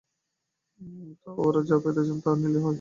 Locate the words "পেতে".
1.83-2.01